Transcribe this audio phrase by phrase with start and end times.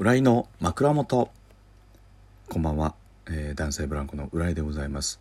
[0.00, 1.28] 浦井の枕元。
[2.48, 2.94] こんばんは、
[3.28, 5.18] えー、男性ブランコの浦井でございます、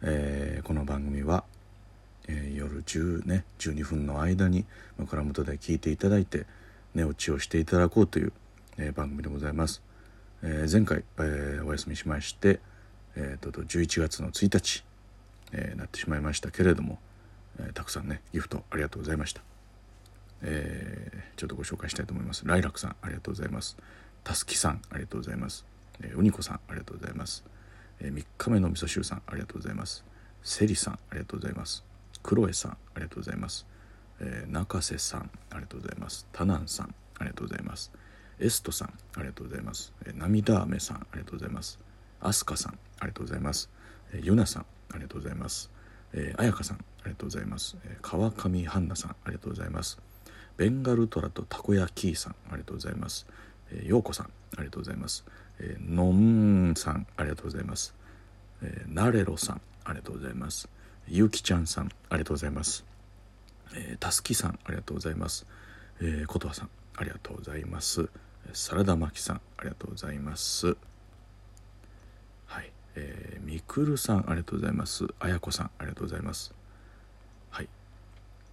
[0.00, 1.44] えー、この番組は、
[2.26, 4.64] えー、夜10ね12分の間に
[4.96, 6.46] 枕元で聞いていただいて
[6.94, 8.32] 寝落ちをしていただこうという、
[8.78, 9.82] え番組でございます、
[10.42, 12.60] え前回、えお休みしまして、
[13.14, 14.84] えーと、と11月の1日、
[15.52, 16.98] えなってしまいましたけれども、
[17.60, 19.42] えたくさんねギフトありがとうございました。
[20.42, 22.46] えー、ちょっとご紹介したいと思います。
[22.46, 23.76] ライラクさんありがとうございます。
[24.24, 25.64] たすきさんありがとうございます。
[26.02, 27.44] えー、うにこさんありがとうございます。
[28.00, 30.04] えー、3日目の味噌汁さんありがとうございます。
[30.42, 31.84] セリさんありがとうございます。
[32.22, 33.66] クロエさんありがとうございます。
[34.20, 36.26] えー、中瀬さんありがとうございます。
[36.32, 37.92] タナンさんありがとうございます。
[38.40, 39.92] エストさんありがとうございます。
[40.06, 41.78] えー、涙飴さんありがとうございます。
[42.20, 43.70] アスカさんありがとうございます。
[44.12, 45.70] えー、ユナさんありがとうございます。
[46.12, 47.76] えー、彩香さんありがとうございます。
[47.84, 49.98] えー、川上ハンナさんありがとうございます。
[50.58, 53.26] ベンガルトラとたこ焼きさんありがとうございます、
[53.72, 55.24] え、ようこさんありがとうございます、
[55.60, 57.94] え、のんさんありがとうございます、
[58.62, 60.68] え、なれろさんありがとうございます。
[61.08, 62.84] ゆきちゃんさんありがとうございます、
[63.74, 65.46] え、たすきさんありがとうございます、
[66.02, 68.10] え、ことわさんありがとうございます。
[68.52, 70.76] サラダ巻きさんありがとうございます。
[72.46, 75.06] はい、え、みくるさんありがとうございます。
[75.20, 76.57] あやこさんありがとうございます。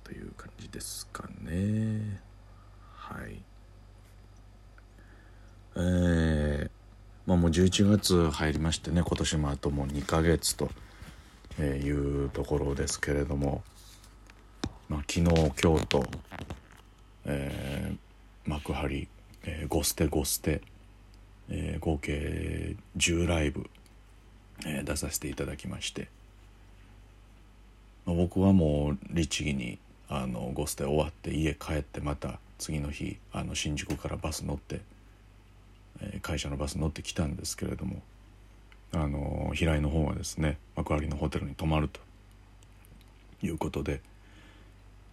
[0.06, 2.22] という感じですかね。
[2.94, 3.42] はい。
[5.76, 6.70] えー、
[7.26, 10.70] まあもう11月入りましてね今年もあともう2ヶ月と
[11.62, 13.64] いうところですけれども、
[14.88, 16.06] まあ、昨日今日と、
[17.26, 19.08] えー、幕張、
[19.44, 20.62] えー、ゴステゴステ、
[21.50, 23.70] えー、合計10ライブ、
[24.66, 26.08] えー、出させていただきまして、
[28.06, 34.82] まあ、僕はもう律儀にあのゴステ終わって家帰ってまた次の日あの新宿からバス乗って、
[36.02, 38.02] えー、会社のバス乗ってきたんですけれども
[38.94, 42.00] あの平井の方はですね幕張のホテルに泊まると
[43.42, 44.02] いうことで、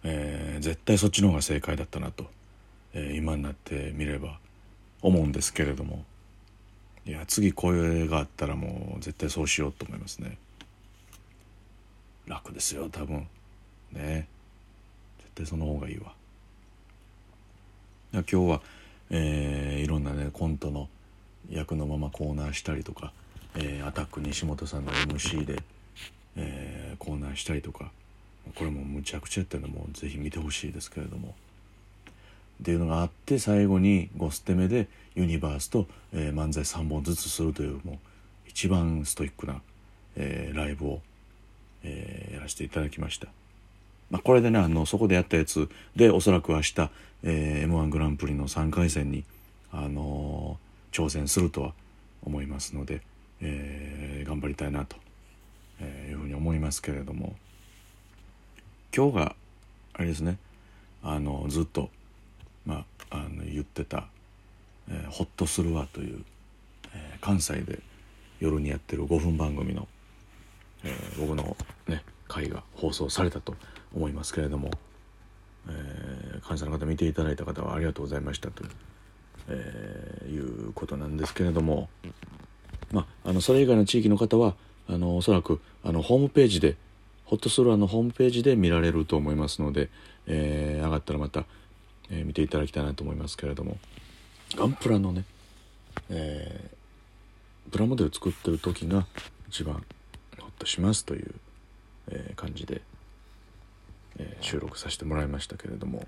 [0.03, 2.27] えー、絶対そっちの方が正解だったなと、
[2.93, 4.39] えー、今になってみれば
[5.01, 6.05] 思うんですけれども
[7.05, 10.37] いや次声があったらもう絶対そうしようと思いますね。
[12.25, 13.27] 楽ですよ多分。
[13.91, 14.27] ね。
[15.33, 16.13] 対その方がいいわ
[18.13, 18.61] 今日は、
[19.09, 20.87] えー、いろんなねコントの
[21.49, 23.11] 役のままコーナーしたりとか、
[23.55, 25.63] えー、アタック西本さんの MC で、
[26.35, 27.91] えー、コーナーしたりとか
[28.55, 31.33] これもむちゃくちゃやってるのもぜひ見てほしいですけれども
[32.61, 37.97] っていうのがあって最後に5ステ目でユニバースと、えー、漫才3本ずつするというもう
[38.47, 39.61] 一番ストイックな、
[40.15, 41.01] えー、ライブを、
[41.83, 43.27] えー、やらせていただきました。
[44.09, 45.69] まあ、これでねあのそこでやったやつ。
[45.95, 46.89] でおそらく明日、
[47.23, 49.23] えー、m 1グランプリの3回戦に、
[49.71, 51.73] あのー、挑戦するとは
[52.23, 53.01] 思いますので、
[53.41, 54.97] えー、頑張りたいなと、
[55.79, 57.35] えいうふうに思いますけれども。
[58.95, 59.35] 今日が
[59.93, 60.37] あれですね
[61.01, 61.89] あのずっと、
[62.63, 64.05] まあ、あの言ってた
[64.87, 66.23] 「えー、ホッとするわ」という、
[66.93, 67.79] え関西で
[68.39, 69.87] 夜にやってる5分番組の、
[70.83, 73.55] え僕のね回が放送されたと
[73.95, 74.71] 思いますけれども、
[75.69, 78.63] えー、関西の方見ていただいた方はありがとうございましたと、
[79.49, 81.89] えー、いうことなんですけれども、
[82.91, 84.55] まあ、あのそれ以外の地域の方は
[84.89, 86.75] あのおそらくあのホームページで
[87.25, 89.89] ホットスルーのホームページで見られると思いますので、
[90.27, 91.45] えー、上がったらまた、
[92.09, 93.77] えー、見ていただきたいなと思いますけれども
[94.55, 95.23] ガンプラのね、
[96.09, 99.05] えー、プラモデル作ってる時が
[99.49, 99.75] 一番
[100.39, 101.33] ホッとしますという、
[102.09, 102.81] えー、感じで
[104.17, 106.05] えー、収録させてもらいましたけれども。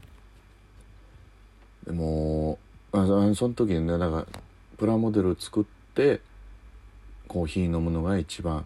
[1.86, 2.58] でも
[2.92, 3.06] あ
[3.36, 4.26] その時にねだか
[4.78, 6.22] プラモデル作って
[7.28, 8.66] コーヒー飲むのが一番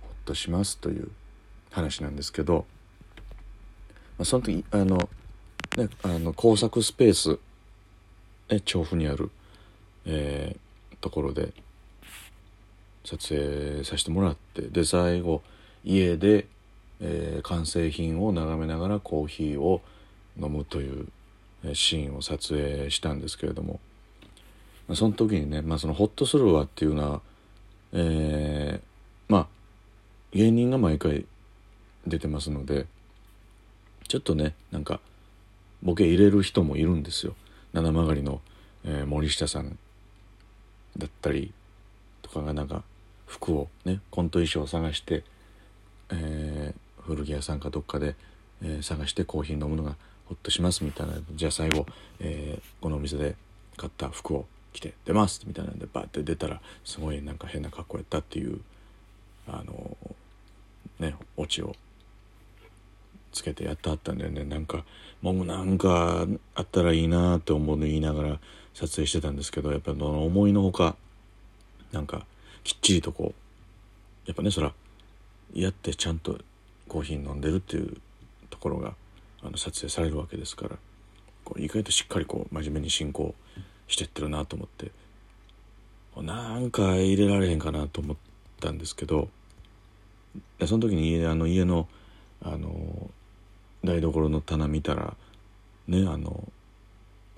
[0.00, 1.10] ホッとしますという
[1.70, 2.66] 話なんですけど、
[4.18, 5.08] まあ、その時あの、
[5.76, 7.38] ね、あの工作スペース、
[8.48, 9.30] ね、調布にある、
[10.06, 11.52] えー、ところで
[13.04, 15.42] 撮影させてもらってで最後
[15.84, 16.46] 家で
[17.00, 19.82] えー、完成品を眺めながらコーヒーを
[20.40, 21.06] 飲むという
[21.74, 23.80] シーンを撮影したんですけれども。
[24.92, 27.20] その時にね、まあ、そのホッとするわっていうのは、
[27.92, 29.46] えー、まあ
[30.32, 31.24] 芸人が毎回
[32.06, 32.86] 出てますので
[34.08, 35.00] ちょっとねなんか
[35.82, 37.34] ボケ入れる人もいるんですよ。
[37.72, 38.40] 七曲りの、
[38.84, 39.78] えー、森下さん
[40.96, 41.52] だったり
[42.22, 42.84] とかがなんか
[43.26, 45.24] 服をねコント衣装を探して、
[46.10, 48.16] えー、古着屋さんかどっかで、
[48.62, 49.96] えー、探してコーヒー飲むのが
[50.26, 51.86] ほっとしますみたいなじゃあ最後、
[52.20, 53.36] えー、このお店で
[53.76, 58.60] 買った服を来て出ますみたいなんでバーって出たらすごいなんか変な格好やったっていう
[59.46, 59.96] あの
[60.98, 61.74] ねオチを
[63.32, 64.44] つけてやってはったんだよね。
[64.44, 64.84] なんか
[65.20, 68.40] もうなんかあったらいいなって思うの言いながら
[68.74, 70.96] 撮影してたんですけどやっぱり思いのほか
[71.92, 72.26] なんか
[72.62, 74.72] きっちりとこうやっぱねそら
[75.52, 76.38] やってちゃんと
[76.94, 77.96] コーヒー飲んでるっていう
[78.50, 78.94] ところが
[79.42, 80.76] あの撮影されるわけですから
[81.42, 83.34] こう意外としっかりこう真面目に進行
[83.88, 84.92] してってるなと思って
[86.22, 88.16] なんか入れられへんかなと思っ
[88.60, 89.28] たんですけど
[90.64, 91.88] その時に家あの家の
[92.40, 93.10] あの
[93.82, 95.16] 台所の棚見たら
[95.88, 96.46] ねあの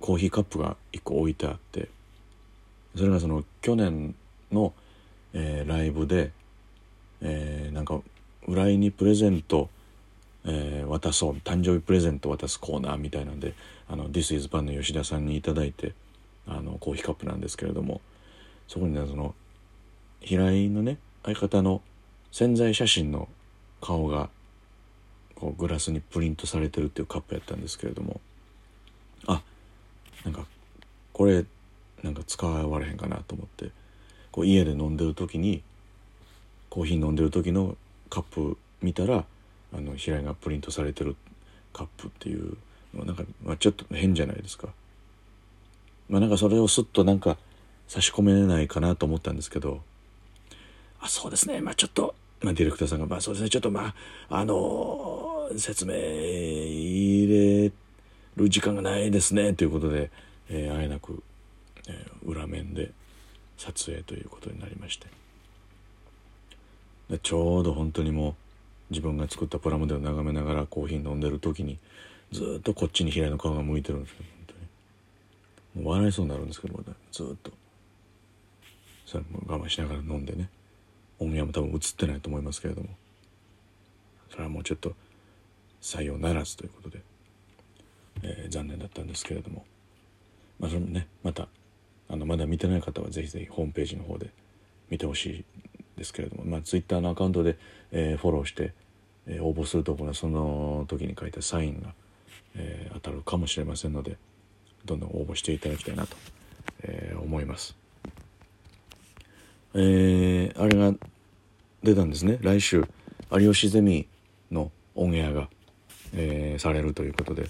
[0.02, 1.88] コーヒーカップが1個置いてあって
[2.94, 4.14] それがその去年
[4.52, 4.74] の、
[5.32, 6.32] えー、ライブで、
[7.22, 8.02] えー、なんか
[8.46, 9.68] 浦井にプレゼント、
[10.44, 11.36] えー、渡そう。
[11.44, 13.54] 誕生日プレゼント渡すコーナーみたいなんで
[13.88, 15.94] 「あの This is Pan」の吉田さんに頂いて
[16.46, 18.00] あのコーヒーカップなんですけれども
[18.68, 19.34] そこにねその
[20.20, 21.82] 平井のね相方の
[22.30, 23.28] 宣材写真の
[23.80, 24.30] 顔が
[25.34, 28.20] こうグラスにプリントされてるっていうカップやったんですけれども
[29.26, 29.42] あ
[30.24, 30.46] なんか
[31.12, 31.44] これ
[32.02, 33.70] なんか使われへんかなと思って
[34.30, 35.62] こう家で飲んでる時に
[36.70, 37.76] コーヒー飲んでる時の
[38.10, 39.24] カップ見たら
[39.74, 41.16] あの平井がプリントされてる
[41.72, 42.56] カップっていう
[42.94, 44.68] のなんか、まあ、ちょっと変じゃないですか。
[46.08, 47.36] まあ、なんかそれをすっとなんか
[47.88, 49.80] 差し込めないかなと思ったんですけど。
[51.00, 51.60] あそうですね。
[51.60, 53.50] まあちょっと、まあ、ディレクターさんがまあそうですね。
[53.50, 53.94] ちょっとま
[54.30, 57.72] ああのー、説明入れ
[58.36, 59.52] る時間がないですね。
[59.52, 60.10] ということで、
[60.48, 61.22] えー、あえなく、
[61.88, 62.92] えー、裏面で
[63.58, 65.06] 撮影ということになりまして。
[67.10, 68.34] でちょうど本当にもう
[68.90, 71.78] 自分が作ったプラモデルを眺めながらコーヒー飲んでる時に
[72.32, 74.44] ずっとこっちに平井の顔が向いてるんですけど本
[75.74, 75.84] 当に。
[75.84, 77.52] もう笑いそうになるんですけど、ね、ずっと。
[79.04, 80.48] それも我慢しながら飲んでね。
[81.18, 82.88] オンエアも多分映ってないと思いますけれども。
[84.30, 84.94] それはもうちょっと
[85.80, 87.00] 採用ならずということで、
[88.22, 89.64] えー、残念だったんですけれども。
[90.58, 91.48] まあそれもねまた
[92.08, 94.30] あのまだ見てない方はぜひぜひホームページの方で
[94.90, 95.44] 見てほしい
[95.96, 97.56] ですけれども、まあ、ツイッターのアカウントで、
[97.92, 98.72] えー、フォローして、
[99.26, 101.94] えー、応募するところはその時に書いたサインが、
[102.56, 104.16] えー、当たるかもしれませんので
[104.84, 106.16] どんどん応募していただきたいなと、
[106.82, 107.76] えー、思います。
[109.74, 110.94] えー、あれが
[111.82, 112.84] 出たんですね来週
[113.30, 114.08] 有吉ゼミ
[114.50, 115.50] のオンエアが、
[116.14, 117.48] えー、されるということでで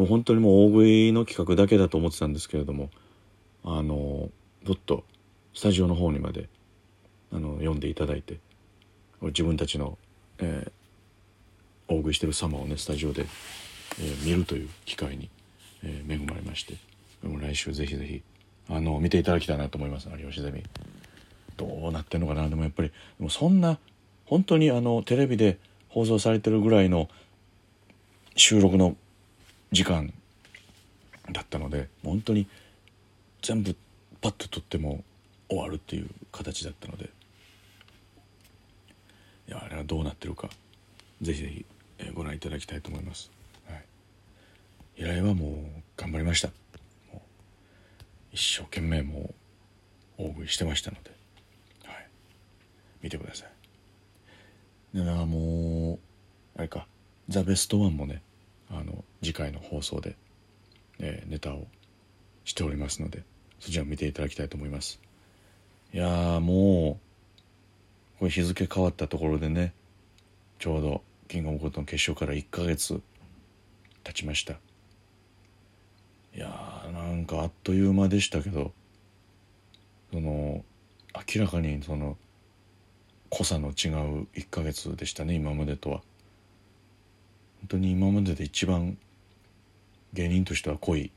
[0.00, 2.90] も本当にもう大食いの企画だけだと思ってたんですけれども
[3.64, 4.30] あの
[4.64, 5.04] どっと
[5.52, 6.48] スタジオの方にまで
[7.32, 8.38] あの読んでいただいて
[9.22, 9.98] 自分たちの、
[10.38, 13.26] えー、大食いしてる様をねスタジオで、
[14.00, 15.28] えー、見るという機会に、
[15.84, 16.74] えー、恵まれまして
[17.22, 18.22] 来週ぜひぜひ
[18.68, 20.08] あの見ていただきたいなと思います。
[20.16, 20.62] 有吉ゼミ。
[21.56, 22.48] どうなってんのかな。
[22.48, 23.78] でもやっぱりでもそんな
[24.26, 27.08] 本当にあのテレビで放送されてるぐらいの
[28.36, 28.96] 収録の
[29.72, 30.12] 時間
[31.32, 32.46] だったので本当に
[33.42, 33.74] 全部
[34.20, 35.02] パッと撮っても
[35.48, 37.10] 終わるっていう形だったので
[39.50, 40.48] いやあれはどうなってるか
[41.20, 41.66] ぜひぜひ、
[42.14, 43.32] ご覧いただきたいと思います、
[43.68, 46.50] はい、依頼はもう頑張りました。
[48.32, 49.34] 一生懸命も
[50.18, 51.10] う大食いしてましたので、
[51.84, 52.06] はい、
[53.02, 53.44] 見てくださ
[54.94, 54.96] い。
[54.96, 55.98] でなもう
[56.56, 56.86] あれか
[57.28, 58.22] 「ザ・ベストワンもね
[58.70, 60.14] あの次回の放送で、
[61.00, 61.66] えー、ネタを
[62.44, 63.24] しておりますので
[63.58, 65.00] そちらを見ていただきたいと思います。
[65.92, 67.09] いやもう
[68.20, 69.72] これ日付変わったところでね
[70.58, 73.00] ちょうどキングオブコントの決勝から1ヶ月
[74.04, 74.52] 経ちました。
[76.34, 78.72] いやーなんかあっという間でしたけど
[80.12, 80.62] その
[81.34, 82.18] 明らかにその
[83.30, 86.02] 濃さの違う1ヶ月でしたね今までとは。
[87.60, 88.98] 本当に今までで一番
[90.12, 91.10] 芸人としては濃い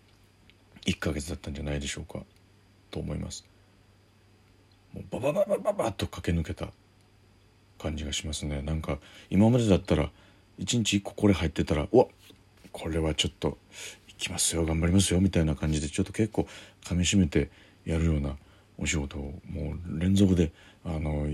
[0.86, 2.20] 1ヶ月だったんじゃないでしょうか
[2.92, 3.46] と思います。
[4.94, 6.72] もうババババババッと駆け抜けた
[7.84, 8.62] 感じがしますね。
[8.62, 9.00] なんか
[9.30, 10.10] 今までだったら
[10.60, 12.06] 1日1個これ入ってたらうわ
[12.72, 13.58] これはちょっと
[14.08, 16.48] いきますよ頑張りますよみたいな感じでちょっと結構
[16.88, 17.50] かみしめて
[17.86, 18.38] やるような
[18.78, 20.54] お仕事をもう連続で
[20.86, 21.28] あの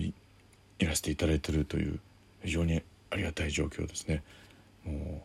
[0.79, 2.00] やらせていただいてるという
[2.44, 4.24] 非常にありがたい状況ですね。
[4.84, 5.24] も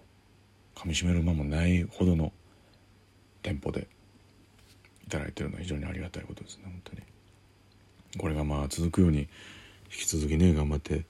[0.77, 2.33] うかみしめる間もないほどの
[3.43, 3.87] テンポで
[5.07, 7.03] いただいてるのは非常にありがたいことですね本当に。
[8.19, 9.27] これがまあ続くように引
[10.01, 11.05] き続きね頑張って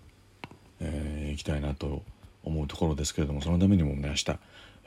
[0.80, 2.02] えー、行きたいなと
[2.42, 4.38] 思うところですけれどもそのためにもね明日、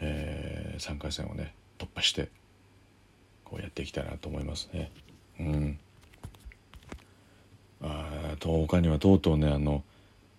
[0.02, 2.30] えー、3回戦をね突破して
[3.44, 4.92] こうやっていきたいなと思いますね。
[5.40, 5.80] うん。
[7.82, 9.84] あと他にはとうとうねあの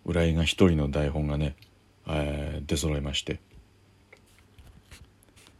[0.04, 1.54] 浦井が一人の台本がね、
[2.08, 3.38] えー、出揃いまして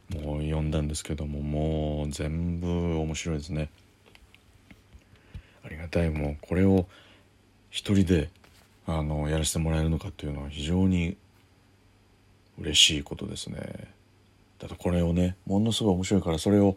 [0.09, 3.69] もう読んだんですけどももう全部面白いですね。
[5.63, 6.09] ありがたい。
[6.09, 6.87] もうこれを
[7.69, 8.29] 一人で
[8.91, 11.15] あのやらせてもらえるのかっていうのは非常に
[12.59, 13.87] 嬉しいことですね。
[14.57, 16.75] だとこれをねものすごい面白いからそれを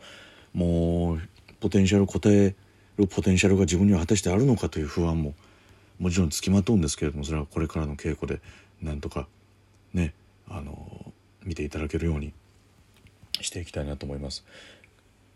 [0.52, 1.22] もう
[1.60, 2.54] ポテンシャル答え
[2.98, 5.34] るポテンシャルが自分には果たしてあるのかという不安も
[5.98, 8.40] もちろんつきまとうんですけれどもそれはこれからの稽古で
[8.82, 9.26] なんとか
[9.94, 10.12] ね
[10.48, 11.12] あの
[11.44, 12.34] 見ていただけるように
[13.40, 14.44] していきたいなと思います。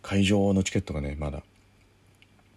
[0.02, 1.42] 会場のチケットがねまだ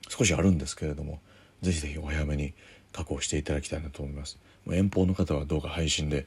[0.10, 1.20] 少しあるんですけれども
[1.62, 2.54] ぜひぜひお早めに
[2.94, 4.38] 確保していただきたいなと思います
[4.72, 6.26] 遠方の方はどうか配信で、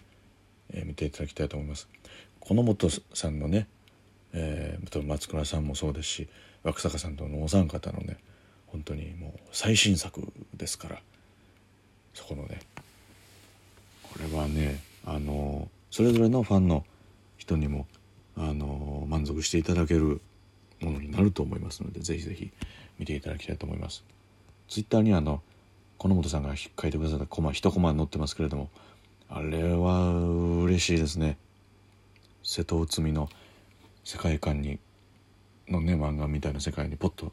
[0.72, 1.88] え、見ていただきたいと思います
[2.40, 3.66] この本さんのね、
[4.32, 6.28] えー、松倉さんもそうですし
[6.62, 8.18] 若坂さんとのお三方のね
[8.66, 10.22] 本当にもう最新作
[10.54, 11.00] ですから
[12.14, 12.60] そこのね
[14.02, 16.84] これはねあのそれぞれのファンの
[17.36, 17.86] 人にも
[18.36, 20.20] あの満足していただける
[20.80, 22.50] ものになると思いますのでぜひぜひ
[22.98, 24.04] 見ていただきたいと思います。
[24.68, 25.42] ツイッターにあの
[26.02, 28.70] この本さんが書いてくださったコマ一コマに載ってますけれども
[29.28, 30.10] あれは
[30.64, 31.38] 嬉しいですね。
[32.42, 33.28] 瀬戸内海の
[34.02, 34.80] 世界観に
[35.68, 37.30] のね漫画みたいな世界にポッと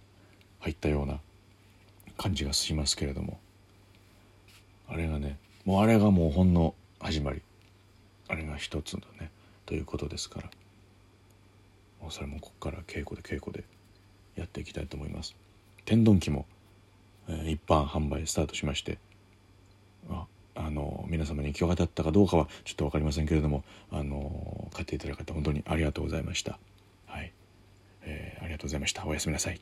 [0.60, 1.20] 入ったような
[2.16, 3.40] 感じがしますけれども。
[4.88, 7.42] あれがねもうあれがもうほんの始まり。
[8.28, 9.32] あれが一つだね
[9.66, 10.50] ということですから。
[12.04, 13.64] もうそれもここから稽古で稽古で
[14.36, 15.36] やっていきたいと思います。
[15.86, 16.46] 天丼機も、
[17.46, 18.98] 一般販売スタートしまして
[20.10, 26.60] ああの皆様に行き渡ったかどうかはちょっと分かりませんけれどもあの買っていただいた方本当にありがとうございました。
[27.08, 27.32] はい、
[28.04, 29.06] えー、ありがとうございました。
[29.06, 29.62] おやすみなさい。